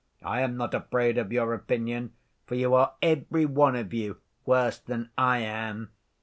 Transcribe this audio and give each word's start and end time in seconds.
I 0.23 0.41
am 0.41 0.57
not 0.57 0.73
afraid 0.73 1.19
of 1.19 1.31
your 1.31 1.53
opinion, 1.53 2.13
for 2.47 2.55
you 2.55 2.73
are 2.73 2.95
every 3.03 3.45
one 3.45 3.75
of 3.75 3.93
you 3.93 4.17
worse 4.47 4.79
than 4.79 5.11
I 5.15 5.37
am. 5.41 5.91